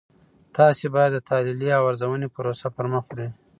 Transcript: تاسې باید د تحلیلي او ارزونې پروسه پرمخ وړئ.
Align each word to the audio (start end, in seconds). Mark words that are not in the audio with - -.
تاسې 0.57 0.85
باید 0.95 1.11
د 1.13 1.19
تحلیلي 1.29 1.69
او 1.77 1.83
ارزونې 1.89 2.27
پروسه 2.35 2.67
پرمخ 2.75 3.03
وړئ. 3.09 3.29